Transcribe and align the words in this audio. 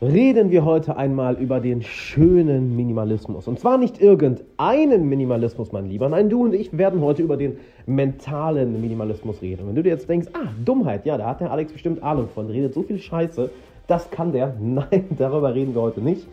reden 0.00 0.50
wir 0.50 0.64
heute 0.64 0.96
einmal 0.96 1.34
über 1.36 1.58
den 1.60 1.82
schönen 1.82 2.76
Minimalismus. 2.76 3.48
Und 3.48 3.58
zwar 3.58 3.78
nicht 3.78 4.00
irgendeinen 4.00 5.08
Minimalismus, 5.08 5.72
mein 5.72 5.86
Lieber. 5.86 6.08
Nein, 6.08 6.28
du 6.28 6.44
und 6.44 6.54
ich 6.54 6.76
werden 6.76 7.00
heute 7.00 7.22
über 7.22 7.36
den 7.36 7.58
mentalen 7.86 8.80
Minimalismus 8.80 9.42
reden. 9.42 9.66
Wenn 9.66 9.74
du 9.74 9.82
dir 9.82 9.90
jetzt 9.90 10.08
denkst, 10.08 10.28
ah, 10.34 10.48
Dummheit, 10.64 11.04
ja, 11.04 11.18
da 11.18 11.26
hat 11.26 11.40
der 11.40 11.50
Alex 11.50 11.72
bestimmt 11.72 12.02
Ahnung 12.02 12.28
von, 12.32 12.46
redet 12.46 12.74
so 12.74 12.82
viel 12.82 12.98
Scheiße, 12.98 13.50
das 13.88 14.10
kann 14.10 14.32
der. 14.32 14.54
Nein, 14.60 15.06
darüber 15.18 15.54
reden 15.54 15.74
wir 15.74 15.82
heute 15.82 16.00
nicht. 16.00 16.26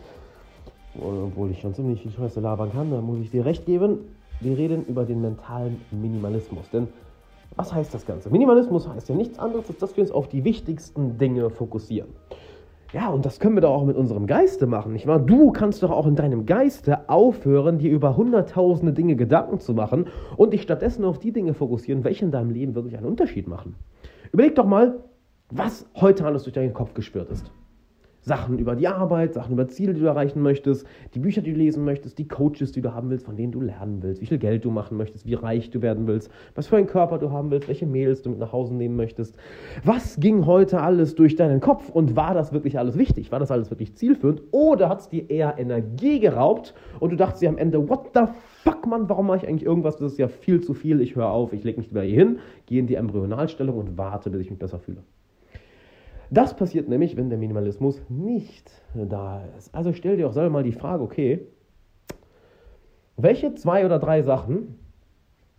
Obwohl 0.98 1.50
ich 1.50 1.60
schon 1.60 1.74
ziemlich 1.74 2.00
viel 2.00 2.12
Scheiße 2.12 2.40
labern 2.40 2.70
kann, 2.72 2.90
da 2.90 3.00
muss 3.00 3.18
ich 3.18 3.30
dir 3.30 3.44
recht 3.44 3.66
geben. 3.66 3.98
Wir 4.40 4.56
reden 4.56 4.84
über 4.86 5.04
den 5.04 5.20
mentalen 5.20 5.80
Minimalismus. 5.90 6.70
Denn 6.70 6.88
was 7.56 7.72
heißt 7.72 7.92
das 7.92 8.06
Ganze? 8.06 8.30
Minimalismus 8.30 8.88
heißt 8.88 9.08
ja 9.08 9.14
nichts 9.14 9.38
anderes, 9.38 9.68
als 9.68 9.78
dass 9.78 9.96
wir 9.96 10.02
uns 10.02 10.10
auf 10.10 10.28
die 10.28 10.44
wichtigsten 10.44 11.18
Dinge 11.18 11.50
fokussieren. 11.50 12.08
Ja, 12.92 13.08
und 13.08 13.26
das 13.26 13.40
können 13.40 13.56
wir 13.56 13.62
doch 13.62 13.74
auch 13.74 13.84
mit 13.84 13.96
unserem 13.96 14.26
Geiste 14.26 14.66
machen, 14.66 14.92
nicht 14.92 15.06
wahr? 15.06 15.18
Du 15.18 15.50
kannst 15.50 15.82
doch 15.82 15.90
auch 15.90 16.06
in 16.06 16.14
deinem 16.14 16.46
Geiste 16.46 17.08
aufhören, 17.08 17.78
dir 17.78 17.90
über 17.90 18.16
hunderttausende 18.16 18.92
Dinge 18.92 19.16
Gedanken 19.16 19.58
zu 19.58 19.74
machen 19.74 20.06
und 20.36 20.52
dich 20.52 20.62
stattdessen 20.62 21.04
auf 21.04 21.18
die 21.18 21.32
Dinge 21.32 21.54
fokussieren, 21.54 22.04
welche 22.04 22.24
in 22.24 22.30
deinem 22.30 22.50
Leben 22.50 22.74
wirklich 22.74 22.96
einen 22.96 23.06
Unterschied 23.06 23.48
machen. 23.48 23.74
Überleg 24.32 24.54
doch 24.54 24.66
mal, 24.66 24.98
was 25.50 25.86
heute 25.96 26.24
alles 26.24 26.44
durch 26.44 26.54
deinen 26.54 26.74
Kopf 26.74 26.94
geschwirrt 26.94 27.30
ist. 27.30 27.50
Sachen 28.26 28.58
über 28.58 28.74
die 28.74 28.88
Arbeit, 28.88 29.34
Sachen 29.34 29.52
über 29.52 29.68
Ziele, 29.68 29.94
die 29.94 30.00
du 30.00 30.06
erreichen 30.06 30.42
möchtest, 30.42 30.84
die 31.14 31.20
Bücher, 31.20 31.42
die 31.42 31.52
du 31.52 31.58
lesen 31.58 31.84
möchtest, 31.84 32.18
die 32.18 32.26
Coaches, 32.26 32.72
die 32.72 32.80
du 32.80 32.92
haben 32.92 33.08
willst, 33.08 33.24
von 33.24 33.36
denen 33.36 33.52
du 33.52 33.60
lernen 33.60 34.02
willst, 34.02 34.20
wie 34.20 34.26
viel 34.26 34.38
Geld 34.38 34.64
du 34.64 34.72
machen 34.72 34.96
möchtest, 34.96 35.26
wie 35.26 35.34
reich 35.34 35.70
du 35.70 35.80
werden 35.80 36.08
willst, 36.08 36.28
was 36.56 36.66
für 36.66 36.76
einen 36.76 36.88
Körper 36.88 37.18
du 37.18 37.30
haben 37.30 37.52
willst, 37.52 37.68
welche 37.68 37.86
Mails 37.86 38.22
du 38.22 38.30
mit 38.30 38.40
nach 38.40 38.50
Hause 38.50 38.74
nehmen 38.74 38.96
möchtest. 38.96 39.36
Was 39.84 40.18
ging 40.18 40.44
heute 40.44 40.80
alles 40.80 41.14
durch 41.14 41.36
deinen 41.36 41.60
Kopf 41.60 41.88
und 41.88 42.16
war 42.16 42.34
das 42.34 42.52
wirklich 42.52 42.80
alles 42.80 42.98
wichtig? 42.98 43.30
War 43.30 43.38
das 43.38 43.52
alles 43.52 43.70
wirklich 43.70 43.94
zielführend? 43.94 44.42
Oder 44.50 44.88
hat 44.88 45.02
es 45.02 45.08
dir 45.08 45.30
eher 45.30 45.56
Energie 45.56 46.18
geraubt 46.18 46.74
und 46.98 47.10
du 47.10 47.16
dachtest 47.16 47.42
dir 47.42 47.48
am 47.48 47.58
Ende, 47.58 47.88
what 47.88 48.10
the 48.12 48.22
fuck, 48.64 48.88
Mann, 48.88 49.08
warum 49.08 49.28
mache 49.28 49.38
ich 49.38 49.48
eigentlich 49.48 49.64
irgendwas? 49.64 49.98
Das 49.98 50.10
ist 50.10 50.18
ja 50.18 50.26
viel 50.26 50.60
zu 50.60 50.74
viel, 50.74 51.00
ich 51.00 51.14
höre 51.14 51.30
auf, 51.30 51.52
ich 51.52 51.62
lege 51.62 51.78
mich 51.78 51.90
lieber 51.90 52.02
hier 52.02 52.16
hin, 52.16 52.38
gehe 52.66 52.80
in 52.80 52.88
die 52.88 52.96
Embryonalstellung 52.96 53.78
und 53.78 53.96
warte, 53.96 54.30
bis 54.30 54.40
ich 54.40 54.50
mich 54.50 54.58
besser 54.58 54.80
fühle. 54.80 55.04
Das 56.30 56.56
passiert 56.56 56.88
nämlich, 56.88 57.16
wenn 57.16 57.28
der 57.28 57.38
Minimalismus 57.38 58.02
nicht 58.08 58.70
da 58.94 59.44
ist. 59.56 59.74
Also 59.74 59.92
stell 59.92 60.16
dir 60.16 60.28
auch 60.28 60.32
selber 60.32 60.50
mal 60.50 60.62
die 60.62 60.72
Frage, 60.72 61.02
okay, 61.02 61.46
welche 63.16 63.54
zwei 63.54 63.84
oder 63.84 63.98
drei 63.98 64.22
Sachen 64.22 64.78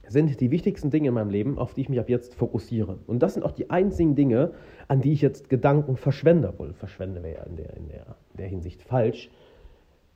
sind 0.08 0.40
die 0.40 0.52
wichtigsten 0.52 0.90
Dinge 0.90 1.10
in 1.10 1.14
meinem 1.14 1.30
Leben, 1.30 1.58
auf 1.58 1.73
die 1.73 1.82
ich 1.82 1.90
mich 1.90 2.00
ab 2.00 2.10
jetzt 2.10 2.36
fokussiere? 2.36 3.00
Und 3.08 3.20
das 3.23 3.34
sind 3.34 3.44
auch 3.44 3.52
die 3.52 3.70
einzigen 3.70 4.16
Dinge, 4.16 4.54
an 4.88 5.02
die 5.02 5.14
ich 5.14 5.22
jetzt 5.22 5.50
Gedanken 5.50 5.98
verschwende. 5.98 6.54
Wohl 6.58 6.73
verschwende 6.73 7.23
wäre 7.23 7.40
ja 7.40 7.44
in 7.44 7.56
der, 7.56 7.76
in 7.76 7.88
der, 7.88 8.06
in 8.32 8.38
der 8.38 8.48
Hinsicht 8.48 8.82
falsch 8.84 9.30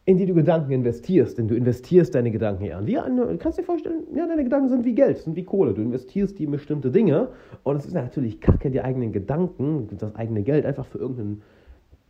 in 0.06 0.18
die 0.18 0.26
du 0.26 0.34
Gedanken 0.34 0.72
investierst, 0.72 1.38
denn 1.38 1.48
du 1.48 1.56
investierst 1.56 2.16
deine 2.16 2.32
Gedanken 2.32 2.64
hier 2.64 2.78
an. 2.78 2.88
Wie 2.88 2.94
du 2.96 3.38
kannst 3.38 3.60
dir 3.60 3.64
vorstellen, 3.64 4.04
ja, 4.16 4.28
deine 4.28 4.44
Gedanken 4.44 4.70
sind 4.70 4.84
wie 4.84 4.96
Geld, 4.96 5.20
sind 5.20 5.36
wie 5.36 5.44
Kohle. 5.44 5.74
Du 5.74 5.82
investierst 5.82 6.40
die 6.40 6.46
in 6.46 6.52
bestimmte 6.52 6.90
Dinge 6.90 7.30
und 7.64 7.76
es 7.76 7.86
ist 7.86 7.94
natürlich 7.94 8.42
kacke, 8.42 8.72
die 8.72 8.82
eigenen 8.82 9.12
Gedanken, 9.12 9.88
das 9.98 10.16
eigene 10.16 10.42
Geld 10.42 10.66
einfach 10.66 10.86
für 10.88 10.98
irgendeinen 10.98 11.44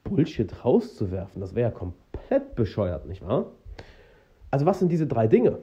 Bullshit 0.06 0.64
rauszuwerfen. 0.64 1.42
Das 1.42 1.53
wäre 1.53 1.72
ja 1.72 1.78
komplett 1.78 2.56
bescheuert, 2.56 3.08
nicht 3.08 3.25
wahr? 3.25 3.52
Also 4.52 4.66
was 4.66 4.80
sind 4.80 4.92
diese 4.92 5.08
drei 5.08 5.28
Dinge? 5.28 5.59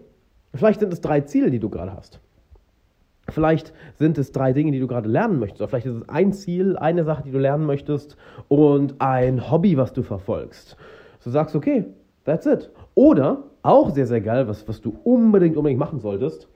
Vielleicht 0.54 0.80
sind 0.80 0.92
es 0.92 1.00
drei 1.00 1.22
Ziele, 1.22 1.50
die 1.50 1.58
du 1.58 1.70
gerade 1.70 1.94
hast. 1.94 2.20
Vielleicht 3.30 3.74
sind 3.96 4.16
es 4.16 4.32
drei 4.32 4.52
Dinge, 4.52 4.72
die 4.72 4.80
du 4.80 4.86
gerade 4.86 5.08
lernen 5.08 5.38
möchtest. 5.38 5.60
Oder 5.60 5.68
vielleicht 5.68 5.86
ist 5.86 5.96
es 5.96 6.08
ein 6.08 6.32
Ziel, 6.32 6.76
eine 6.76 7.04
Sache, 7.04 7.22
die 7.22 7.30
du 7.30 7.38
lernen 7.38 7.66
möchtest 7.66 8.16
und 8.48 9.00
ein 9.00 9.50
Hobby, 9.50 9.76
was 9.76 9.92
du 9.92 10.02
verfolgst. 10.02 10.76
Du 11.22 11.30
sagst, 11.30 11.54
okay, 11.54 11.84
That's 12.28 12.44
it. 12.44 12.70
Oder, 12.94 13.44
auch 13.62 13.88
sehr, 13.88 14.06
sehr 14.06 14.20
geil, 14.20 14.48
was, 14.48 14.68
was 14.68 14.82
du 14.82 14.98
unbedingt, 15.02 15.56
unbedingt 15.56 15.80
machen 15.80 15.98
solltest, 15.98 16.46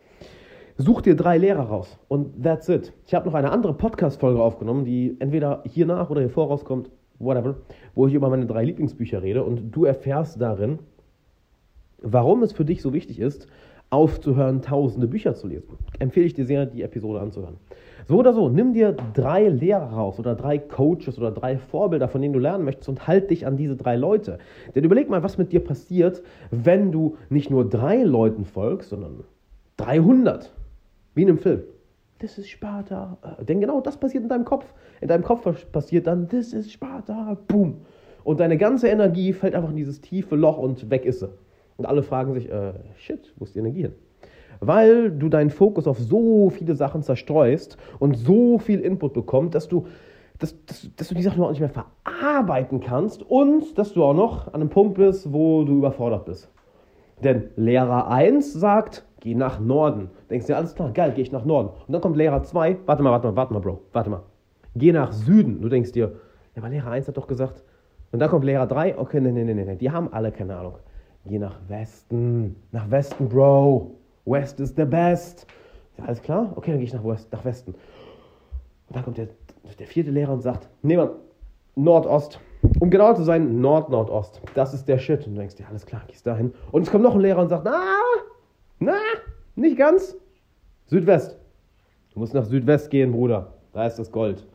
such 0.77 1.01
dir 1.01 1.17
drei 1.17 1.39
Lehrer 1.39 1.63
raus. 1.63 1.99
Und 2.09 2.43
that's 2.43 2.69
it. 2.69 2.93
Ich 3.07 3.15
habe 3.15 3.27
noch 3.27 3.33
eine 3.33 3.51
andere 3.51 3.73
Podcast-Folge 3.73 4.43
aufgenommen, 4.43 4.85
die 4.85 5.17
entweder 5.19 5.63
hier 5.67 5.87
nach 5.87 6.11
oder 6.11 6.21
hier 6.21 6.29
vorauskommt, 6.29 6.91
whatever, 7.19 7.57
wo 7.95 8.07
ich 8.07 8.13
über 8.13 8.29
meine 8.29 8.45
drei 8.45 8.65
Lieblingsbücher 8.65 9.23
rede 9.23 9.45
und 9.45 9.71
du 9.71 9.87
erfährst 9.87 10.39
darin, 10.43 10.79
warum 12.03 12.43
es 12.43 12.53
für 12.53 12.67
dich 12.67 12.83
so 12.83 12.93
wichtig 12.93 13.19
ist, 13.19 13.47
aufzuhören, 13.93 14.63
tausende 14.63 15.07
Bücher 15.07 15.35
zu 15.35 15.47
lesen. 15.47 15.77
Empfehle 15.99 16.27
ich 16.27 16.35
dir 16.35 16.47
sehr, 16.47 16.65
die 16.65 16.83
Episode 16.83 17.21
anzuhören. 17.21 17.59
So 18.09 18.19
oder 18.19 18.33
so, 18.33 18.49
nimm 18.49 18.73
dir 18.73 18.97
drei 19.15 19.49
Lehrer 19.49 19.93
raus 19.93 20.19
oder 20.19 20.35
drei 20.35 20.59
Coaches 20.59 21.19
oder 21.19 21.31
drei 21.31 21.59
Vorbilder, 21.59 22.09
von 22.09 22.23
denen 22.23 22.33
du 22.33 22.41
lernen 22.41 22.65
möchtest 22.65 22.89
und 22.89 23.07
halt 23.07 23.31
dich 23.31 23.47
an 23.47 23.57
diese 23.57 23.77
drei 23.77 23.97
Leute. 23.97 24.39
Denn 24.75 24.85
überleg 24.85 25.11
mal, 25.11 25.23
was 25.23 25.39
mit 25.39 25.53
dir 25.53 25.61
passiert, 25.61 26.23
wenn 26.51 26.91
du 26.91 27.17
nicht 27.29 27.51
nur 27.51 27.69
drei 27.69 28.03
Leuten 28.03 28.45
folgst, 28.45 28.91
sondern 28.91 29.25
300. 29.77 30.53
Wie 31.15 31.23
in 31.23 31.29
einem 31.29 31.39
Film. 31.39 31.63
Das 32.19 32.39
ist 32.39 32.49
Sparta. 32.49 33.19
Denn 33.47 33.61
genau 33.61 33.81
das 33.81 33.99
passiert 33.99 34.23
in 34.23 34.31
deinem 34.31 34.47
Kopf. 34.47 34.65
In 35.01 35.09
deinem 35.09 35.23
Kopf 35.23 35.71
passiert 35.71 36.07
dann, 36.07 36.29
das 36.29 36.55
ist 36.55 36.73
Sparta. 36.73 37.37
Boom. 37.47 37.83
Und 38.25 38.41
deine 38.41 38.57
ganze 38.57 38.89
Energie 38.89 39.33
fällt 39.33 39.55
einfach 39.55 39.71
in 39.71 39.77
dieses 39.77 40.01
tiefe 40.01 40.35
Loch 40.35 40.57
und 40.57 40.89
weg 40.91 41.05
ist 41.05 41.21
sie. 41.21 41.29
Und 41.77 41.87
alle 41.87 42.03
fragen 42.03 42.35
sich, 42.35 42.51
äh, 42.51 42.73
shit, 42.97 43.33
wo 43.37 43.45
ist 43.45 43.55
die 43.55 43.61
Energie 43.61 43.83
hin? 43.83 43.95
weil 44.63 45.11
du 45.11 45.29
deinen 45.29 45.51
Fokus 45.51 45.89
auf 45.89 45.99
so 45.99 46.51
viele 46.51 46.77
Sachen 46.77 47.03
zerstreust 47.03 47.77
und 47.99 48.17
so 48.17 48.59
viel 48.59 48.81
Input 48.81 49.13
bekommst, 49.13 49.57
dass 49.57 49.67
du, 49.67 49.87
dass, 50.39 50.55
dass, 50.67 50.89
dass 50.97 51.09
du 51.09 51.15
die 51.17 51.23
Sachen 51.23 51.39
überhaupt 51.39 51.59
nicht 51.59 51.75
mehr 51.75 51.85
verarbeiten 52.05 52.79
kannst 52.79 53.23
und 53.29 53.77
dass 53.77 53.93
du 53.93 54.05
auch 54.05 54.15
noch 54.15 54.47
an 54.49 54.55
einem 54.61 54.71
Punkt 54.71 54.95
bist, 54.95 55.33
wo 55.33 55.65
du 55.65 55.79
überfordert 55.79 56.27
bist. 56.27 56.49
Denn 57.25 57.51
Lehrer 57.57 58.09
1 58.09 58.53
sagt, 58.53 59.05
geh 59.21 59.35
nach 59.35 59.59
Norden. 59.59 60.11
Denkst 60.31 60.47
dir, 60.47 60.57
alles 60.57 60.77
klar, 60.77 60.93
geil, 60.93 61.13
geh 61.15 61.23
ich 61.23 61.33
nach 61.33 61.45
Norden. 61.45 61.71
Und 61.87 61.93
dann 61.93 62.01
kommt 62.01 62.17
Lehrer 62.17 62.45
2, 62.45 62.79
warte 62.87 63.03
mal, 63.03 63.11
warte 63.11 63.29
mal, 63.29 63.37
warte 63.37 63.53
mal, 63.53 63.61
Bro, 63.61 63.81
warte 63.93 64.11
mal. 64.11 64.23
Geh 64.77 64.93
nach 64.93 65.13
Süden. 65.13 65.61
Du 65.61 65.69
denkst 65.69 65.91
dir, 65.91 66.13
ja, 66.55 66.63
aber 66.63 66.69
Lehrer 66.69 66.93
1 66.93 67.09
hat 67.09 67.17
doch 67.17 67.27
gesagt. 67.27 67.65
Und 68.13 68.21
dann 68.21 68.31
kommt 68.31 68.45
Lehrer 68.45 68.69
3, 68.69 68.97
okay, 68.97 69.21
nee, 69.21 69.33
nee, 69.33 69.43
nee, 69.43 69.55
nee, 69.55 69.77
die 69.77 69.91
haben 69.91 70.13
alle 70.13 70.31
keine 70.31 70.57
Ahnung. 70.57 70.75
Geh 71.27 71.39
nach 71.39 71.57
Westen, 71.69 72.57
nach 72.73 72.91
Westen, 72.91 73.29
Bro. 73.29 73.95
West 74.25 74.61
is 74.61 74.75
the 74.77 74.85
best. 74.85 75.47
Ja, 75.99 76.05
alles 76.05 76.21
klar? 76.21 76.53
Okay, 76.57 76.71
dann 76.73 76.79
gehe 76.79 76.87
ich 76.87 76.93
nach, 76.93 77.05
West, 77.05 77.33
nach 77.33 77.45
Westen. 77.45 77.73
Und 77.73 78.97
dann 78.97 79.05
kommt 79.05 79.19
der, 79.19 79.29
der 79.79 79.87
vierte 79.87 80.11
Lehrer 80.11 80.33
und 80.33 80.43
sagt, 80.43 80.69
nee, 80.83 80.97
Mann, 80.97 81.11
Nordost. 81.75 82.41
Um 82.81 82.91
genau 82.91 83.15
zu 83.15 83.23
sein, 83.23 83.61
Nord-Nordost. 83.61 84.41
Das 84.55 84.75
ist 84.75 84.87
der 84.89 84.99
Shit. 84.99 85.27
Und 85.27 85.35
du 85.35 85.41
denkst 85.41 85.57
dir, 85.57 85.69
alles 85.69 85.87
klar, 85.87 86.03
gehst 86.07 86.27
dahin. 86.27 86.53
Und 86.71 86.83
es 86.83 86.91
kommt 86.91 87.03
noch 87.03 87.15
ein 87.15 87.21
Lehrer 87.21 87.41
und 87.41 87.49
sagt, 87.49 87.65
na, 87.65 87.81
na, 88.79 88.97
nicht 89.55 89.77
ganz. 89.77 90.17
Südwest. 90.87 91.39
Du 92.13 92.21
musst 92.21 92.35
nach 92.35 92.45
Südwest 92.45 92.91
gehen, 92.91 93.13
Bruder. 93.13 93.55
Da 93.73 93.87
ist 93.87 93.99
das 93.99 94.13
Gold. 94.13 94.47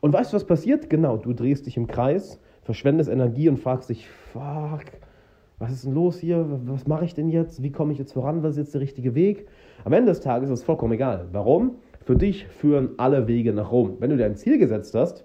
Und 0.00 0.12
weißt 0.12 0.32
du, 0.32 0.36
was 0.36 0.44
passiert? 0.44 0.88
Genau, 0.90 1.16
du 1.16 1.32
drehst 1.32 1.66
dich 1.66 1.76
im 1.76 1.86
Kreis, 1.86 2.40
verschwendest 2.62 3.10
Energie 3.10 3.48
und 3.48 3.58
fragst 3.58 3.88
dich, 3.88 4.08
fuck, 4.32 4.84
was 5.62 5.70
ist 5.70 5.84
denn 5.84 5.94
los 5.94 6.18
hier? 6.18 6.44
Was 6.66 6.88
mache 6.88 7.04
ich 7.04 7.14
denn 7.14 7.28
jetzt? 7.28 7.62
Wie 7.62 7.70
komme 7.70 7.92
ich 7.92 7.98
jetzt 7.98 8.12
voran? 8.12 8.42
Was 8.42 8.52
ist 8.52 8.58
jetzt 8.58 8.74
der 8.74 8.80
richtige 8.80 9.14
Weg? 9.14 9.46
Am 9.84 9.92
Ende 9.92 10.10
des 10.10 10.20
Tages 10.20 10.50
ist 10.50 10.58
es 10.58 10.64
vollkommen 10.64 10.92
egal. 10.92 11.28
Warum? 11.30 11.76
Für 12.04 12.16
dich 12.16 12.48
führen 12.48 12.90
alle 12.96 13.28
Wege 13.28 13.52
nach 13.52 13.70
Rom. 13.70 13.96
Wenn 14.00 14.10
du 14.10 14.16
dir 14.16 14.26
ein 14.26 14.34
Ziel 14.34 14.58
gesetzt 14.58 14.92
hast, 14.96 15.24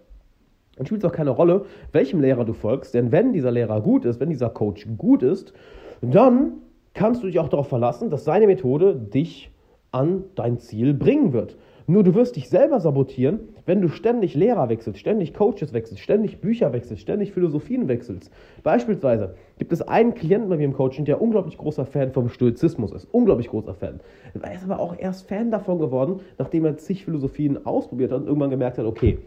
dann 0.76 0.86
spielt 0.86 1.04
es 1.04 1.10
auch 1.10 1.14
keine 1.14 1.32
Rolle, 1.32 1.66
welchem 1.92 2.22
Lehrer 2.22 2.46
du 2.46 2.54
folgst, 2.54 2.94
denn 2.94 3.12
wenn 3.12 3.34
dieser 3.34 3.50
Lehrer 3.50 3.82
gut 3.82 4.06
ist, 4.06 4.20
wenn 4.20 4.30
dieser 4.30 4.52
Coach 4.52 4.88
gut 4.96 5.24
ist, 5.24 5.54
dann 6.02 6.52
kannst 6.94 7.24
du 7.24 7.28
dich 7.28 7.40
auch 7.40 7.50
darauf 7.50 7.68
verlassen, 7.68 8.12
dass 8.12 8.24
seine 8.24 8.46
Methode 8.46 8.96
dich 8.96 9.50
an 9.92 10.26
dein 10.36 10.60
Ziel 10.60 10.94
bringen 10.94 11.34
wird. 11.34 11.58
Nur 11.90 12.04
du 12.04 12.16
wirst 12.16 12.36
dich 12.36 12.50
selber 12.50 12.82
sabotieren, 12.82 13.40
wenn 13.66 13.82
du 13.82 13.88
ständig 13.88 14.36
Lehrer 14.36 14.68
wechselst, 14.68 15.00
ständig 15.00 15.34
Coaches 15.34 15.72
wechselst, 15.72 16.04
ständig 16.04 16.42
Bücher 16.42 16.74
wechselst, 16.74 17.02
ständig 17.02 17.32
Philosophien 17.32 17.88
wechselst. 17.88 18.30
Beispielsweise 18.62 19.36
gibt 19.58 19.72
es 19.72 19.82
einen 19.82 20.14
Klienten 20.14 20.50
bei 20.50 20.58
mir 20.58 20.66
im 20.66 20.74
Coaching, 20.74 21.06
der 21.06 21.22
unglaublich 21.22 21.58
großer 21.58 21.86
Fan 21.86 22.12
vom 22.12 22.28
Stoizismus 22.28 22.92
ist. 22.92 23.08
Unglaublich 23.14 23.48
großer 23.48 23.74
Fan. 23.74 24.02
Er 24.34 24.54
ist 24.54 24.66
aber 24.66 24.82
auch 24.82 25.00
erst 25.00 25.30
Fan 25.30 25.50
davon 25.50 25.80
geworden, 25.80 26.20
nachdem 26.38 26.66
er 26.66 26.76
zig 26.76 27.06
Philosophien 27.06 27.66
ausprobiert 27.66 28.12
hat 28.12 28.20
und 28.20 28.28
irgendwann 28.28 28.50
gemerkt 28.50 28.80
hat, 28.80 28.86
okay, 28.86 29.20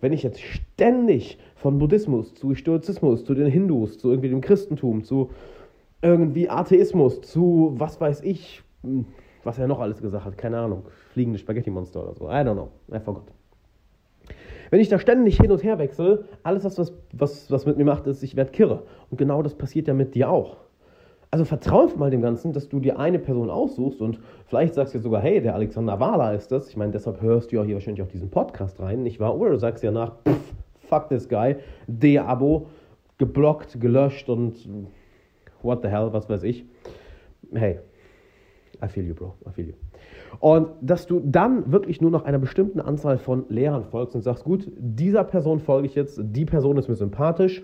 wenn 0.00 0.14
ich 0.14 0.22
jetzt 0.22 0.40
ständig 0.40 1.38
von 1.54 1.78
Buddhismus 1.78 2.32
zu 2.32 2.54
Stoizismus, 2.54 3.26
zu 3.26 3.34
den 3.34 3.46
Hindus, 3.46 3.98
zu 3.98 4.08
irgendwie 4.08 4.30
dem 4.30 4.40
Christentum, 4.40 5.04
zu 5.04 5.28
irgendwie 6.00 6.48
Atheismus, 6.48 7.20
zu 7.20 7.74
was 7.76 8.00
weiß 8.00 8.22
ich, 8.22 8.62
hm, 8.82 9.04
was 9.46 9.58
er 9.58 9.66
noch 9.66 9.80
alles 9.80 10.02
gesagt 10.02 10.24
hat, 10.24 10.36
keine 10.36 10.58
Ahnung, 10.58 10.84
fliegende 11.12 11.38
Spaghetti-Monster 11.38 12.02
oder 12.02 12.14
so, 12.14 12.28
I 12.28 12.42
don't 12.42 12.54
know, 12.54 12.68
I 12.92 12.98
forgot. 13.00 13.24
Wenn 14.70 14.80
ich 14.80 14.88
da 14.88 14.98
ständig 14.98 15.36
hin 15.40 15.50
und 15.50 15.62
her 15.62 15.78
wechsle, 15.78 16.24
alles 16.42 16.64
das, 16.64 16.76
was, 16.78 16.92
was, 17.12 17.50
was 17.50 17.66
mit 17.66 17.76
mir 17.76 17.84
macht, 17.84 18.06
ist, 18.08 18.22
ich 18.24 18.34
werde 18.34 18.50
kirre. 18.50 18.82
Und 19.10 19.16
genau 19.16 19.40
das 19.42 19.54
passiert 19.54 19.86
ja 19.86 19.94
mit 19.94 20.16
dir 20.16 20.28
auch. 20.28 20.56
Also 21.30 21.44
vertraue 21.44 21.88
mal 21.96 22.10
dem 22.10 22.22
Ganzen, 22.22 22.52
dass 22.52 22.68
du 22.68 22.80
dir 22.80 22.98
eine 22.98 23.18
Person 23.18 23.50
aussuchst 23.50 24.00
und 24.00 24.20
vielleicht 24.46 24.74
sagst 24.74 24.94
du 24.94 24.98
sogar, 24.98 25.22
hey, 25.22 25.40
der 25.40 25.54
Alexander 25.54 26.00
Wahler 26.00 26.34
ist 26.34 26.50
das. 26.50 26.68
Ich 26.68 26.76
meine, 26.76 26.92
deshalb 26.92 27.20
hörst 27.20 27.52
du 27.52 27.56
ja 27.56 27.62
hier 27.62 27.74
wahrscheinlich 27.74 28.02
auch 28.02 28.10
diesen 28.10 28.30
Podcast 28.30 28.80
rein, 28.80 29.02
nicht 29.02 29.20
wahr? 29.20 29.36
Oder 29.38 29.50
du 29.50 29.58
sagst 29.58 29.84
ja 29.84 29.90
nach, 29.90 30.12
pff, 30.26 30.54
fuck 30.88 31.08
this 31.08 31.28
guy, 31.28 31.56
de-Abo, 31.86 32.66
geblockt, 33.18 33.80
gelöscht 33.80 34.28
und 34.28 34.68
what 35.62 35.82
the 35.82 35.88
hell, 35.88 36.12
was 36.12 36.28
weiß 36.28 36.42
ich. 36.44 36.64
Hey, 37.52 37.80
I 38.82 38.88
feel 38.88 39.04
you, 39.04 39.14
bro, 39.14 39.34
I 39.48 39.52
feel 39.52 39.68
you. 39.68 39.74
Und 40.40 40.68
dass 40.80 41.06
du 41.06 41.20
dann 41.24 41.72
wirklich 41.72 42.00
nur 42.00 42.10
noch 42.10 42.24
einer 42.24 42.38
bestimmten 42.38 42.80
Anzahl 42.80 43.18
von 43.18 43.46
Lehrern 43.48 43.84
folgst 43.84 44.14
und 44.14 44.22
sagst, 44.22 44.44
gut, 44.44 44.70
dieser 44.76 45.24
Person 45.24 45.60
folge 45.60 45.86
ich 45.86 45.94
jetzt, 45.94 46.20
die 46.22 46.44
Person 46.44 46.76
ist 46.76 46.88
mir 46.88 46.94
sympathisch 46.94 47.62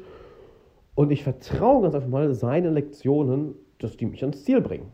und 0.94 1.10
ich 1.10 1.22
vertraue 1.22 1.82
ganz 1.82 1.94
einfach 1.94 2.08
mal 2.08 2.32
seinen 2.34 2.74
Lektionen, 2.74 3.54
dass 3.78 3.96
die 3.96 4.06
mich 4.06 4.22
ans 4.22 4.44
Ziel 4.44 4.60
bringen. 4.60 4.86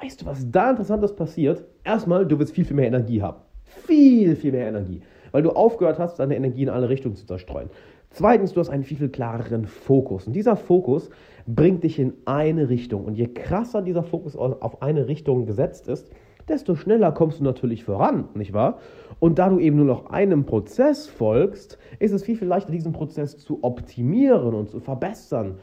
Weißt 0.00 0.22
du, 0.22 0.26
was 0.26 0.50
da 0.50 0.70
interessantes 0.70 1.14
passiert? 1.14 1.64
Erstmal, 1.84 2.26
du 2.26 2.38
wirst 2.38 2.52
viel, 2.52 2.64
viel 2.64 2.76
mehr 2.76 2.86
Energie 2.86 3.22
haben. 3.22 3.42
Viel, 3.64 4.36
viel 4.36 4.52
mehr 4.52 4.68
Energie. 4.68 5.02
Weil 5.30 5.42
du 5.42 5.50
aufgehört 5.50 5.98
hast, 5.98 6.18
deine 6.18 6.36
Energie 6.36 6.62
in 6.62 6.68
alle 6.68 6.88
Richtungen 6.88 7.14
zu 7.14 7.26
zerstreuen. 7.26 7.70
Zweitens, 8.14 8.52
du 8.52 8.60
hast 8.60 8.68
einen 8.68 8.84
viel, 8.84 8.98
viel 8.98 9.08
klareren 9.08 9.66
Fokus. 9.66 10.26
Und 10.26 10.34
dieser 10.34 10.56
Fokus 10.56 11.08
bringt 11.46 11.82
dich 11.82 11.98
in 11.98 12.12
eine 12.26 12.68
Richtung. 12.68 13.06
Und 13.06 13.14
je 13.14 13.26
krasser 13.26 13.80
dieser 13.80 14.02
Fokus 14.02 14.36
auf 14.36 14.82
eine 14.82 15.08
Richtung 15.08 15.46
gesetzt 15.46 15.88
ist, 15.88 16.10
desto 16.46 16.74
schneller 16.74 17.12
kommst 17.12 17.40
du 17.40 17.44
natürlich 17.44 17.84
voran, 17.84 18.28
nicht 18.34 18.52
wahr? 18.52 18.78
Und 19.18 19.38
da 19.38 19.48
du 19.48 19.58
eben 19.58 19.76
nur 19.76 19.86
noch 19.86 20.10
einem 20.10 20.44
Prozess 20.44 21.06
folgst, 21.06 21.78
ist 22.00 22.12
es 22.12 22.22
viel, 22.22 22.36
viel 22.36 22.48
leichter, 22.48 22.72
diesen 22.72 22.92
Prozess 22.92 23.38
zu 23.38 23.60
optimieren 23.62 24.54
und 24.54 24.68
zu 24.68 24.80
verbessern. 24.80 25.58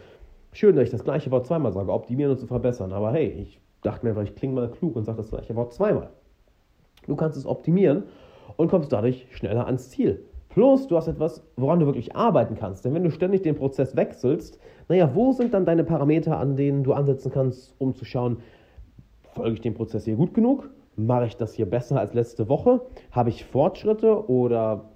Schön, 0.52 0.76
dass 0.76 0.86
ich 0.86 0.92
das 0.92 1.04
gleiche 1.04 1.30
Wort 1.30 1.46
zweimal 1.46 1.72
sage, 1.72 1.92
optimieren 1.92 2.32
und 2.32 2.40
zu 2.40 2.48
verbessern. 2.48 2.94
Aber 2.94 3.12
hey, 3.12 3.28
ich 3.28 3.60
dachte 3.84 4.06
mir 4.06 4.12
einfach, 4.12 4.24
ich 4.24 4.36
klinge 4.36 4.56
mal 4.56 4.72
klug 4.72 4.96
und 4.96 5.06
sage 5.06 5.18
das 5.18 5.30
gleiche 5.30 5.56
Wort 5.56 5.74
zweimal. 5.74 6.10
Du 7.06 7.16
kannst 7.16 7.38
es 7.38 7.46
optimieren 7.46 8.04
und 8.58 8.70
kommst 8.70 8.92
dadurch 8.92 9.28
schneller 9.32 9.68
ans 9.68 9.90
Ziel. 9.90 10.24
Plus, 10.50 10.88
du 10.88 10.98
hast 10.98 11.08
etwas, 11.08 11.44
woran 11.56 11.80
du 11.80 11.86
wirklich 11.86 12.16
arbeiten 12.16 12.56
kannst. 12.56 12.84
Denn 12.84 12.94
wenn 12.94 13.04
du 13.04 13.12
ständig 13.12 13.44
den 13.44 13.56
Prozess 13.56 13.96
wechselst, 13.96 14.60
naja, 14.88 15.12
wo 15.14 15.32
sind 15.32 15.54
dann 15.54 15.66
deine 15.66 15.84
Parameter, 15.84 16.40
an 16.40 16.56
denen 16.56 16.84
du 16.84 16.94
ansetzen 16.94 17.32
kannst, 17.32 17.76
um 17.78 17.96
zu 17.96 18.04
schauen, 18.04 18.38
folge 19.36 19.54
ich 19.54 19.62
dem 19.62 19.76
Prozess 19.76 20.06
hier 20.06 20.16
gut 20.16 20.34
genug? 20.34 20.70
Mache 20.96 21.28
ich 21.28 21.38
das 21.38 21.54
hier 21.54 21.70
besser 21.70 22.00
als 22.00 22.14
letzte 22.14 22.50
Woche? 22.50 22.82
Habe 23.12 23.30
ich 23.30 23.46
Fortschritte 23.46 24.28
oder 24.28 24.90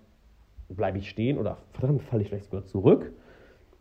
bleibe 0.69 0.97
ich 0.97 1.09
stehen 1.09 1.37
oder 1.37 1.57
verdammt, 1.71 2.01
falle 2.01 2.23
ich 2.23 2.29
vielleicht 2.29 2.45
sogar 2.45 2.65
zurück? 2.65 3.13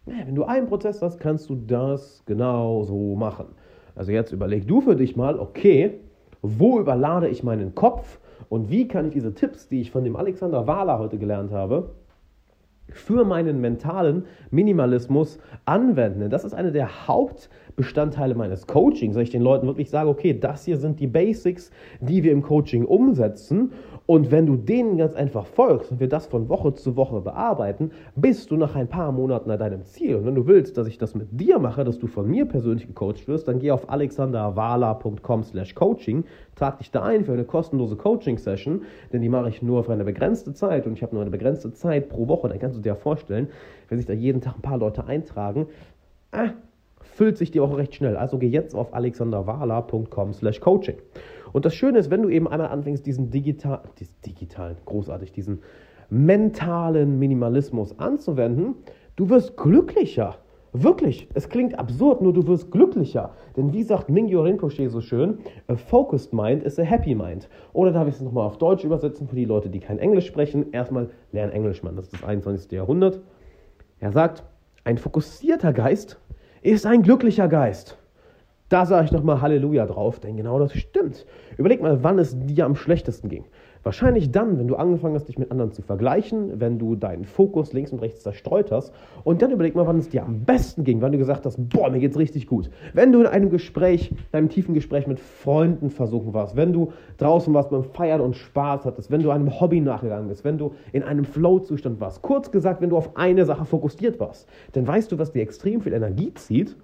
Naja, 0.04 0.26
wenn 0.26 0.34
du 0.34 0.44
einen 0.44 0.66
Prozess 0.66 1.00
hast, 1.00 1.18
kannst 1.20 1.48
du 1.48 1.54
das 1.54 2.22
genau 2.26 2.82
so 2.84 3.14
machen. 3.14 3.46
Also 3.94 4.12
jetzt 4.12 4.32
überleg 4.32 4.66
du 4.66 4.80
für 4.80 4.96
dich 4.96 5.16
mal, 5.16 5.38
okay, 5.38 6.00
wo 6.42 6.80
überlade 6.80 7.28
ich 7.28 7.42
meinen 7.42 7.74
Kopf 7.74 8.18
und 8.52 8.68
wie 8.68 8.86
kann 8.86 9.06
ich 9.06 9.14
diese 9.14 9.32
Tipps, 9.32 9.66
die 9.66 9.80
ich 9.80 9.90
von 9.90 10.04
dem 10.04 10.14
Alexander 10.14 10.66
Wahler 10.66 10.98
heute 10.98 11.16
gelernt 11.16 11.52
habe, 11.52 11.94
für 12.90 13.24
meinen 13.24 13.62
mentalen 13.62 14.26
Minimalismus 14.50 15.38
anwenden. 15.64 16.28
Das 16.28 16.44
ist 16.44 16.52
einer 16.52 16.70
der 16.70 17.08
Hauptbestandteile 17.08 18.34
meines 18.34 18.66
Coachings, 18.66 19.14
dass 19.14 19.22
ich 19.22 19.30
den 19.30 19.40
Leuten 19.40 19.66
wirklich 19.66 19.88
sage, 19.88 20.10
okay, 20.10 20.38
das 20.38 20.66
hier 20.66 20.76
sind 20.76 21.00
die 21.00 21.06
Basics, 21.06 21.70
die 22.02 22.22
wir 22.22 22.32
im 22.32 22.42
Coaching 22.42 22.84
umsetzen 22.84 23.72
und 24.06 24.30
wenn 24.30 24.46
du 24.46 24.56
denen 24.56 24.98
ganz 24.98 25.14
einfach 25.14 25.46
folgst 25.46 25.90
und 25.92 26.00
wir 26.00 26.08
das 26.08 26.26
von 26.26 26.48
Woche 26.48 26.74
zu 26.74 26.96
Woche 26.96 27.20
bearbeiten, 27.20 27.92
bist 28.16 28.50
du 28.50 28.56
nach 28.56 28.74
ein 28.74 28.88
paar 28.88 29.12
Monaten 29.12 29.50
an 29.50 29.58
deinem 29.58 29.84
Ziel. 29.84 30.16
Und 30.16 30.26
wenn 30.26 30.34
du 30.34 30.46
willst, 30.46 30.76
dass 30.76 30.86
ich 30.86 30.98
das 30.98 31.14
mit 31.14 31.28
dir 31.30 31.58
mache, 31.58 31.84
dass 31.84 31.98
du 31.98 32.08
von 32.08 32.28
mir 32.28 32.46
persönlich 32.46 32.86
gecoacht 32.86 33.28
wirst, 33.28 33.46
dann 33.46 33.60
geh 33.60 33.70
auf 33.70 33.88
alexanderwala.com 33.88 35.44
slash 35.44 35.74
coaching, 35.74 36.24
trag 36.56 36.78
dich 36.78 36.90
da 36.90 37.02
ein 37.02 37.24
für 37.24 37.32
eine 37.32 37.44
kostenlose 37.44 37.96
Coaching-Session, 37.96 38.82
denn 39.12 39.22
die 39.22 39.28
mache 39.28 39.48
ich 39.48 39.62
nur 39.62 39.84
für 39.84 39.92
eine 39.92 40.04
begrenzte 40.04 40.52
Zeit 40.52 40.86
und 40.86 40.94
ich 40.94 41.02
habe 41.02 41.14
nur 41.14 41.22
eine 41.22 41.30
begrenzte 41.30 41.72
Zeit 41.72 42.08
pro 42.08 42.26
Woche. 42.26 42.48
Dann 42.48 42.58
kannst 42.58 42.76
du 42.76 42.82
dir 42.82 42.96
vorstellen, 42.96 43.48
wenn 43.88 43.98
sich 43.98 44.06
da 44.06 44.12
jeden 44.12 44.40
Tag 44.40 44.56
ein 44.56 44.62
paar 44.62 44.78
Leute 44.78 45.06
eintragen, 45.06 45.66
ah, 46.32 46.50
füllt 47.00 47.38
sich 47.38 47.50
die 47.50 47.60
Woche 47.60 47.76
recht 47.76 47.94
schnell. 47.94 48.16
Also 48.16 48.38
geh 48.38 48.48
jetzt 48.48 48.74
auf 48.74 48.94
alexanderwala.com 48.94 50.32
slash 50.32 50.60
coaching. 50.60 50.96
Und 51.52 51.64
das 51.64 51.74
Schöne 51.74 51.98
ist, 51.98 52.10
wenn 52.10 52.22
du 52.22 52.28
eben 52.28 52.48
einmal 52.48 52.68
anfängst, 52.68 53.06
diesen 53.06 53.30
digital, 53.30 53.82
digitalen, 54.24 54.76
großartig, 54.84 55.32
diesen 55.32 55.60
mentalen 56.10 57.18
Minimalismus 57.18 57.98
anzuwenden, 57.98 58.74
du 59.16 59.30
wirst 59.30 59.56
glücklicher. 59.56 60.36
Wirklich, 60.74 61.28
es 61.34 61.50
klingt 61.50 61.78
absurd, 61.78 62.22
nur 62.22 62.32
du 62.32 62.46
wirst 62.46 62.70
glücklicher. 62.70 63.34
Denn 63.58 63.74
wie 63.74 63.82
sagt 63.82 64.08
Mingyo 64.08 64.40
Rinpoche 64.40 64.88
so 64.88 65.02
schön, 65.02 65.38
a 65.66 65.76
focused 65.76 66.32
mind 66.32 66.62
is 66.62 66.78
a 66.78 66.82
happy 66.82 67.14
mind. 67.14 67.46
Oder 67.74 67.92
darf 67.92 68.08
ich 68.08 68.14
es 68.14 68.22
nochmal 68.22 68.46
auf 68.46 68.56
Deutsch 68.56 68.82
übersetzen 68.82 69.28
für 69.28 69.36
die 69.36 69.44
Leute, 69.44 69.68
die 69.68 69.80
kein 69.80 69.98
Englisch 69.98 70.26
sprechen? 70.26 70.72
Erstmal 70.72 71.10
lern 71.32 71.50
Englisch, 71.50 71.82
Mann, 71.82 71.96
das 71.96 72.06
ist 72.06 72.14
das 72.14 72.24
21. 72.24 72.72
Jahrhundert. 72.72 73.20
Er 74.00 74.12
sagt, 74.12 74.44
ein 74.84 74.96
fokussierter 74.96 75.74
Geist 75.74 76.18
ist 76.62 76.86
ein 76.86 77.02
glücklicher 77.02 77.48
Geist. 77.48 77.98
Da 78.72 78.86
sage 78.86 79.04
ich 79.04 79.12
nochmal 79.12 79.42
Halleluja 79.42 79.84
drauf, 79.84 80.18
denn 80.18 80.38
genau 80.38 80.58
das 80.58 80.72
stimmt. 80.72 81.26
Überleg 81.58 81.82
mal, 81.82 82.02
wann 82.02 82.18
es 82.18 82.34
dir 82.38 82.64
am 82.64 82.74
schlechtesten 82.74 83.28
ging. 83.28 83.44
Wahrscheinlich 83.82 84.30
dann, 84.30 84.58
wenn 84.58 84.66
du 84.66 84.76
angefangen 84.76 85.14
hast, 85.14 85.28
dich 85.28 85.38
mit 85.38 85.50
anderen 85.50 85.72
zu 85.72 85.82
vergleichen, 85.82 86.58
wenn 86.58 86.78
du 86.78 86.96
deinen 86.96 87.26
Fokus 87.26 87.74
links 87.74 87.92
und 87.92 87.98
rechts 87.98 88.22
zerstreut 88.22 88.72
hast. 88.72 88.94
Und 89.24 89.42
dann 89.42 89.50
überleg 89.50 89.74
mal, 89.74 89.86
wann 89.86 89.98
es 89.98 90.08
dir 90.08 90.24
am 90.24 90.46
besten 90.46 90.84
ging, 90.84 91.02
wann 91.02 91.12
du 91.12 91.18
gesagt 91.18 91.44
hast, 91.44 91.58
boah, 91.68 91.90
mir 91.90 91.98
geht's 91.98 92.16
richtig 92.16 92.46
gut. 92.46 92.70
Wenn 92.94 93.12
du 93.12 93.20
in 93.20 93.26
einem 93.26 93.50
Gespräch, 93.50 94.10
in 94.10 94.38
einem 94.38 94.48
tiefen 94.48 94.72
Gespräch 94.72 95.06
mit 95.06 95.20
Freunden 95.20 95.90
versuchen 95.90 96.32
warst, 96.32 96.56
wenn 96.56 96.72
du 96.72 96.94
draußen 97.18 97.52
warst 97.52 97.68
beim 97.68 97.84
Feiern 97.84 98.22
und 98.22 98.36
Spaß 98.36 98.86
hattest, 98.86 99.10
wenn 99.10 99.22
du 99.22 99.32
einem 99.32 99.60
Hobby 99.60 99.82
nachgegangen 99.82 100.28
bist, 100.28 100.46
wenn 100.46 100.56
du 100.56 100.72
in 100.92 101.02
einem 101.02 101.26
Flow-Zustand 101.26 102.00
warst. 102.00 102.22
Kurz 102.22 102.50
gesagt, 102.50 102.80
wenn 102.80 102.88
du 102.88 102.96
auf 102.96 103.18
eine 103.18 103.44
Sache 103.44 103.66
fokussiert 103.66 104.18
warst. 104.18 104.48
Dann 104.72 104.86
weißt 104.86 105.12
du, 105.12 105.18
was 105.18 105.30
dir 105.30 105.42
extrem 105.42 105.82
viel 105.82 105.92
Energie 105.92 106.32
zieht. 106.32 106.74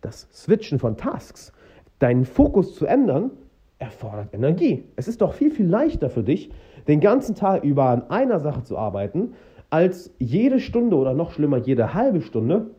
Das 0.00 0.28
Switchen 0.32 0.78
von 0.78 0.96
Tasks. 0.96 1.52
Deinen 1.98 2.24
Fokus 2.24 2.74
zu 2.74 2.86
ändern, 2.86 3.30
erfordert 3.78 4.32
Energie. 4.32 4.84
Es 4.96 5.08
ist 5.08 5.20
doch 5.20 5.34
viel, 5.34 5.50
viel 5.50 5.66
leichter 5.66 6.10
für 6.10 6.22
dich, 6.22 6.50
den 6.88 7.00
ganzen 7.00 7.34
Tag 7.34 7.64
über 7.64 7.84
an 7.84 8.08
einer 8.10 8.40
Sache 8.40 8.62
zu 8.62 8.78
arbeiten, 8.78 9.34
als 9.68 10.12
jede 10.18 10.60
Stunde 10.60 10.96
oder 10.96 11.14
noch 11.14 11.32
schlimmer 11.32 11.58
jede 11.58 11.94
halbe 11.94 12.22
Stunde 12.22 12.70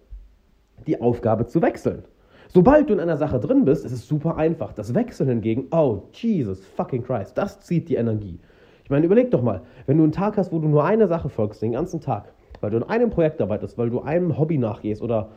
die 0.88 1.00
Aufgabe 1.00 1.46
zu 1.46 1.62
wechseln. 1.62 2.04
Sobald 2.50 2.90
du 2.90 2.94
in 2.94 3.00
einer 3.00 3.18
Sache 3.18 3.40
drin 3.40 3.64
bist, 3.64 3.86
ist 3.86 3.94
es 3.94 4.08
super 4.08 4.36
einfach. 4.36 4.74
Das 4.74 4.94
Wechseln 4.94 5.30
hingegen, 5.30 5.68
oh 5.72 6.04
Jesus 6.12 6.66
fucking 6.66 7.04
Christ, 7.04 7.38
das 7.38 7.62
zieht 7.62 7.88
die 7.88 7.96
Energie. 7.96 8.40
Ich 8.84 8.90
meine, 8.90 9.06
überleg 9.06 9.32
doch 9.32 9.42
mal, 9.42 9.62
wenn 9.86 9.98
du 9.98 10.04
einen 10.04 10.12
Tag 10.12 10.36
hast, 10.38 10.52
wo 10.52 10.60
du 10.60 10.68
nur 10.68 10.84
eine 10.84 11.08
Sache 11.08 11.30
folgst, 11.30 11.62
den 11.62 11.72
ganzen 11.72 12.02
Tag, 12.02 12.34
weil 12.60 12.72
du 12.72 12.78
in 12.78 12.84
einem 12.84 13.10
Projekt 13.10 13.42
arbeitest, 13.42 13.78
weil 13.78 13.90
du 13.90 14.02
einem 14.02 14.38
Hobby 14.38 14.58
nachgehst 14.58 15.02
oder 15.02 15.30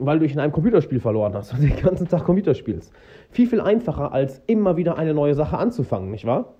weil 0.00 0.18
du 0.18 0.24
dich 0.24 0.34
in 0.34 0.40
einem 0.40 0.52
Computerspiel 0.52 0.98
verloren 0.98 1.34
hast 1.34 1.52
und 1.52 1.62
den 1.62 1.76
ganzen 1.76 2.08
Tag 2.08 2.24
Computer 2.24 2.54
spielst. 2.54 2.92
Viel, 3.30 3.46
viel 3.46 3.60
einfacher, 3.60 4.12
als 4.12 4.42
immer 4.46 4.76
wieder 4.76 4.96
eine 4.96 5.14
neue 5.14 5.34
Sache 5.34 5.58
anzufangen, 5.58 6.10
nicht 6.10 6.24
wahr? 6.24 6.54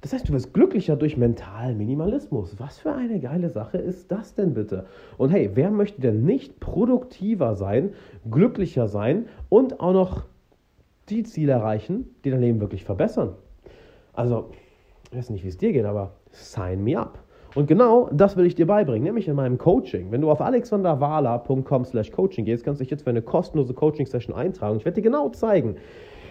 Das 0.00 0.12
heißt, 0.12 0.28
du 0.28 0.32
wirst 0.32 0.52
glücklicher 0.52 0.96
durch 0.96 1.16
mentalen 1.16 1.78
Minimalismus. 1.78 2.58
Was 2.58 2.78
für 2.78 2.92
eine 2.92 3.20
geile 3.20 3.50
Sache 3.50 3.78
ist 3.78 4.10
das 4.10 4.34
denn 4.34 4.52
bitte? 4.52 4.86
Und 5.16 5.30
hey, 5.30 5.50
wer 5.54 5.70
möchte 5.70 6.00
denn 6.00 6.24
nicht 6.24 6.58
produktiver 6.58 7.54
sein, 7.54 7.92
glücklicher 8.28 8.88
sein 8.88 9.26
und 9.48 9.78
auch 9.80 9.92
noch 9.92 10.24
die 11.08 11.22
Ziele 11.22 11.52
erreichen, 11.52 12.06
die 12.24 12.30
dein 12.30 12.40
Leben 12.40 12.60
wirklich 12.60 12.84
verbessern? 12.84 13.34
Also, 14.12 14.50
ich 15.10 15.18
weiß 15.18 15.30
nicht, 15.30 15.44
wie 15.44 15.48
es 15.48 15.58
dir 15.58 15.72
geht, 15.72 15.84
aber 15.84 16.14
sign 16.30 16.82
me 16.82 16.98
up. 16.98 17.18
Und 17.54 17.66
genau 17.66 18.08
das 18.12 18.36
will 18.36 18.46
ich 18.46 18.54
dir 18.54 18.66
beibringen, 18.66 19.04
nämlich 19.04 19.28
in 19.28 19.36
meinem 19.36 19.58
Coaching. 19.58 20.10
Wenn 20.10 20.22
du 20.22 20.30
auf 20.30 20.40
alexanderwala.com 20.40 21.84
slash 21.84 22.10
coaching 22.10 22.46
gehst, 22.46 22.64
kannst 22.64 22.80
du 22.80 22.84
dich 22.84 22.90
jetzt 22.90 23.04
für 23.04 23.10
eine 23.10 23.20
kostenlose 23.20 23.74
Coaching-Session 23.74 24.34
eintragen. 24.34 24.78
Ich 24.78 24.84
werde 24.86 24.96
dir 24.96 25.02
genau 25.02 25.28
zeigen, 25.28 25.76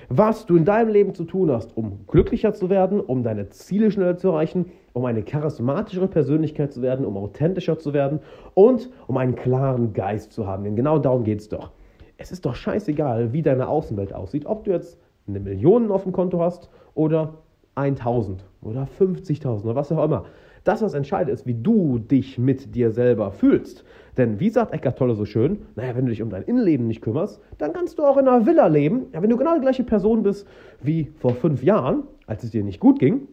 was 0.09 0.47
du 0.47 0.57
in 0.57 0.65
deinem 0.65 0.89
Leben 0.89 1.13
zu 1.13 1.23
tun 1.23 1.51
hast, 1.51 1.77
um 1.77 2.05
glücklicher 2.07 2.53
zu 2.53 2.69
werden, 2.69 2.99
um 2.99 3.21
deine 3.21 3.49
Ziele 3.49 3.91
schneller 3.91 4.17
zu 4.17 4.29
erreichen, 4.29 4.71
um 4.93 5.05
eine 5.05 5.21
charismatischere 5.21 6.07
Persönlichkeit 6.07 6.73
zu 6.73 6.81
werden, 6.81 7.05
um 7.05 7.15
authentischer 7.17 7.77
zu 7.77 7.93
werden 7.93 8.19
und 8.55 8.89
um 9.07 9.15
einen 9.17 9.35
klaren 9.35 9.93
Geist 9.93 10.33
zu 10.33 10.47
haben. 10.47 10.63
Denn 10.63 10.75
genau 10.75 10.97
darum 10.97 11.23
geht 11.23 11.39
es 11.39 11.49
doch. 11.49 11.71
Es 12.17 12.31
ist 12.31 12.45
doch 12.45 12.55
scheißegal, 12.55 13.31
wie 13.31 13.41
deine 13.43 13.67
Außenwelt 13.67 14.13
aussieht, 14.13 14.45
ob 14.47 14.63
du 14.63 14.71
jetzt 14.71 14.99
eine 15.27 15.39
Million 15.39 15.91
auf 15.91 16.03
dem 16.03 16.11
Konto 16.11 16.39
hast 16.39 16.69
oder 16.95 17.35
1000 17.75 18.43
oder 18.61 18.87
50.000 18.99 19.63
oder 19.63 19.75
was 19.75 19.91
auch 19.91 20.03
immer. 20.03 20.25
Das, 20.63 20.81
was 20.81 20.93
entscheidet, 20.93 21.33
ist, 21.33 21.45
wie 21.45 21.55
du 21.55 21.97
dich 21.97 22.37
mit 22.37 22.75
dir 22.75 22.91
selber 22.91 23.31
fühlst. 23.31 23.83
Denn 24.17 24.39
wie 24.39 24.49
sagt 24.49 24.73
Eckart 24.73 24.97
Tolle 24.97 25.15
so 25.15 25.25
schön, 25.25 25.59
naja, 25.75 25.95
wenn 25.95 26.05
du 26.05 26.11
dich 26.11 26.21
um 26.21 26.29
dein 26.29 26.43
Innenleben 26.43 26.87
nicht 26.87 27.01
kümmerst, 27.01 27.41
dann 27.57 27.73
kannst 27.73 27.97
du 27.97 28.03
auch 28.03 28.17
in 28.17 28.27
einer 28.27 28.45
Villa 28.45 28.67
leben. 28.67 29.07
Ja, 29.13 29.21
wenn 29.21 29.29
du 29.29 29.37
genau 29.37 29.55
die 29.55 29.61
gleiche 29.61 29.83
Person 29.83 30.23
bist 30.23 30.47
wie 30.81 31.11
vor 31.19 31.33
fünf 31.33 31.63
Jahren, 31.63 32.03
als 32.27 32.43
es 32.43 32.51
dir 32.51 32.63
nicht 32.63 32.79
gut 32.79 32.99
ging, 32.99 33.27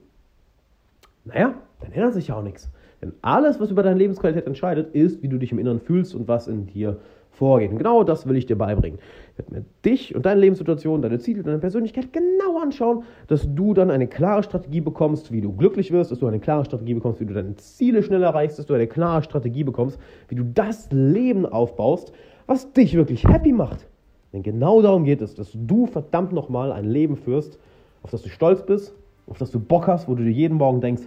naja, 1.25 1.55
dann 1.81 1.93
ändert 1.93 2.15
sich 2.15 2.29
ja 2.29 2.37
auch 2.37 2.43
nichts. 2.43 2.71
Denn 3.03 3.13
alles, 3.23 3.61
was 3.61 3.71
über 3.71 3.83
deine 3.83 3.99
Lebensqualität 3.99 4.47
entscheidet, 4.47 4.95
ist, 4.95 5.23
wie 5.23 5.29
du 5.29 5.39
dich 5.39 5.53
im 5.53 5.59
Inneren 5.59 5.81
fühlst 5.81 6.15
und 6.15 6.27
was 6.27 6.49
in 6.49 6.67
dir 6.67 6.99
vorgehen. 7.39 7.79
Genau 7.79 8.03
das 8.05 8.29
will 8.29 8.37
ich 8.37 8.47
dir 8.47 8.57
beibringen. 8.57 8.99
Ich 9.33 9.39
werde 9.39 9.55
mir 9.55 9.65
dich 9.85 10.15
und 10.15 10.27
deine 10.27 10.41
Lebenssituation, 10.41 11.01
deine 11.01 11.19
Ziele, 11.21 11.43
deine 11.43 11.59
Persönlichkeit 11.59 12.13
genau 12.13 12.59
anschauen, 12.61 13.05
dass 13.29 13.49
du 13.55 13.75
dann 13.75 13.91
eine 13.91 14.09
klare 14.09 14.43
Strategie 14.43 14.81
bekommst, 14.81 15.33
wie 15.33 15.41
du 15.41 15.53
glücklich 15.53 15.93
wirst, 15.93 16.11
dass 16.11 16.19
du 16.19 16.27
eine 16.27 16.41
klare 16.41 16.65
Strategie 16.65 16.95
bekommst, 16.95 17.21
wie 17.21 17.27
du 17.27 17.35
deine 17.35 17.55
Ziele 17.57 18.03
schnell 18.03 18.23
erreichst, 18.23 18.59
dass 18.59 18.67
du 18.67 18.75
eine 18.75 18.89
klare 18.89 19.23
Strategie 19.23 19.65
bekommst, 19.65 19.99
wie 20.29 20.35
du 20.35 20.45
das 20.45 20.89
Leben 20.91 21.47
aufbaust, 21.47 22.13
was 22.47 22.73
dich 22.73 22.95
wirklich 22.95 23.25
happy 23.25 23.53
macht. 23.53 23.87
Denn 24.33 24.43
genau 24.43 24.83
darum 24.83 25.05
geht 25.05 25.23
es, 25.23 25.35
dass 25.35 25.53
du 25.55 25.87
verdammt 25.87 26.33
nochmal 26.33 26.73
ein 26.73 26.85
Leben 26.85 27.17
führst, 27.17 27.59
auf 28.03 28.11
das 28.11 28.23
du 28.23 28.29
stolz 28.29 28.63
bist, 28.63 28.95
auf 29.29 29.39
das 29.39 29.51
du 29.51 29.61
Bock 29.61 29.87
hast, 29.87 30.09
wo 30.09 30.15
du 30.15 30.25
dir 30.25 30.31
jeden 30.31 30.59
Morgen 30.59 30.81
denkst, 30.81 31.03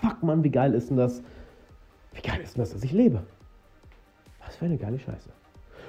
fuck 0.00 0.22
Mann, 0.22 0.42
wie 0.42 0.50
geil 0.50 0.74
ist 0.74 0.90
denn 0.90 0.96
das? 0.96 1.22
Wie 2.14 2.22
geil 2.22 2.40
ist 2.42 2.56
denn 2.56 2.62
das, 2.62 2.72
dass 2.72 2.82
ich 2.82 2.92
lebe? 2.92 3.22
Was 4.44 4.56
für 4.56 4.64
eine 4.64 4.76
geile 4.76 4.98
Scheiße. 4.98 5.30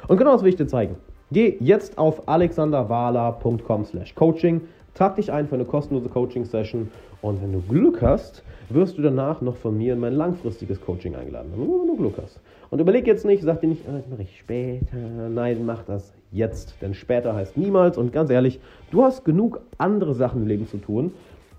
Und 0.08 0.18
genau 0.18 0.34
das 0.34 0.44
will 0.44 0.50
ich 0.50 0.56
dir 0.56 0.68
zeigen. 0.68 0.96
Geh 1.32 1.58
jetzt 1.60 1.98
auf 1.98 2.28
alexanderwala.com 2.28 3.86
slash 3.86 4.14
coaching, 4.14 4.62
trag 4.94 5.16
dich 5.16 5.32
ein 5.32 5.48
für 5.48 5.56
eine 5.56 5.66
kostenlose 5.66 6.10
Coaching-Session 6.10 6.92
und 7.22 7.42
wenn 7.42 7.54
du 7.54 7.62
Glück 7.62 8.02
hast, 8.02 8.44
wirst 8.70 8.98
du 8.98 9.02
danach 9.02 9.42
noch 9.42 9.56
von 9.56 9.78
mir 9.78 9.94
in 9.94 10.00
mein 10.00 10.14
langfristiges 10.14 10.80
Coaching 10.80 11.16
eingeladen. 11.16 11.52
Wenn 11.56 11.66
du 11.66 11.98
Glück 11.98 12.16
hast. 12.22 12.40
Und 12.70 12.80
überleg 12.80 13.08
jetzt 13.08 13.26
nicht, 13.26 13.44
sag 13.44 13.62
dir 13.62 13.68
nicht, 13.68 13.88
ah, 13.88 13.94
das 13.94 14.08
mache 14.08 14.24
ich 14.24 14.38
später. 14.38 14.98
Nein, 15.30 15.66
mach 15.66 15.84
das 15.84 16.14
jetzt. 16.32 16.76
Denn 16.82 16.94
später 16.94 17.36
heißt 17.36 17.58
niemals. 17.58 17.98
Und 17.98 18.12
ganz 18.12 18.30
ehrlich, 18.30 18.60
du 18.92 19.04
hast 19.04 19.24
genug 19.24 19.62
andere 19.78 20.14
Sachen 20.14 20.42
im 20.42 20.48
Leben 20.48 20.68
zu 20.68 20.78
tun, 20.78 21.14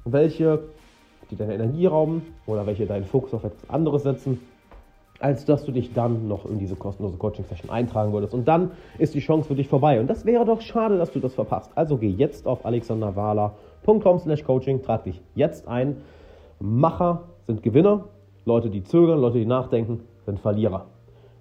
welche 0.05 0.61
die 1.31 1.37
deine 1.37 1.55
Energie 1.55 1.87
rauben 1.87 2.23
oder 2.47 2.67
welche 2.67 2.87
deinen 2.87 3.05
Fokus 3.05 3.35
auf 3.35 3.45
etwas 3.45 3.69
anderes 3.69 4.05
setzen 4.05 4.41
als 5.21 5.45
dass 5.45 5.65
du 5.65 5.73
dich 5.73 5.93
dann 5.93 6.29
noch 6.29 6.45
in 6.47 6.59
diese 6.59 6.77
kostenlose 6.77 7.17
Coaching-Session 7.17 7.71
eintragen 7.71 8.13
würdest. 8.13 8.35
Und 8.35 8.47
dann 8.47 8.73
ist 8.99 9.15
die 9.15 9.21
Chance 9.21 9.49
für 9.49 9.55
dich 9.55 9.69
vorbei. 9.69 10.01
Und 10.01 10.09
das 10.09 10.25
wäre 10.25 10.45
doch 10.45 10.61
schade, 10.61 10.99
dass 10.99 11.13
du 11.13 11.21
das 11.21 11.35
verpasst. 11.35 11.71
Also 11.75 11.97
geh 11.97 12.11
jetzt 12.11 12.47
auf 12.47 12.65
alexanderwala.com 12.67 14.19
slash 14.19 14.45
coaching, 14.45 14.83
trag 14.83 15.05
dich 15.05 15.23
jetzt 15.35 15.67
ein. 15.69 15.97
Macher 16.61 17.25
sind 17.47 17.63
Gewinner, 17.63 18.05
Leute, 18.45 18.71
die 18.71 18.83
zögern, 18.83 19.21
Leute, 19.21 19.39
die 19.39 19.47
nachdenken, 19.47 20.01
sind 20.25 20.41
Verlierer. 20.41 20.87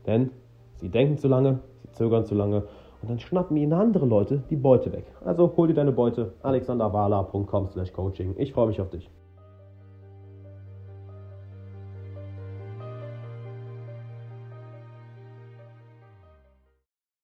Denn 0.05 0.31
sie 0.75 0.89
denken 0.89 1.17
zu 1.17 1.27
lange, 1.27 1.59
sie 1.81 1.91
zögern 1.91 2.25
zu 2.25 2.35
lange 2.35 2.63
und 3.01 3.09
dann 3.09 3.19
schnappen 3.19 3.57
ihnen 3.57 3.73
andere 3.73 4.05
Leute 4.05 4.43
die 4.49 4.55
Beute 4.55 4.91
weg. 4.91 5.05
Also 5.23 5.53
hol 5.55 5.67
dir 5.67 5.73
deine 5.75 5.91
Beute, 5.91 6.33
alexanderwala.com 6.41 7.67
slash 7.67 7.93
coaching. 7.93 8.35
Ich 8.37 8.53
freue 8.53 8.67
mich 8.67 8.81
auf 8.81 8.89
dich. 8.89 9.09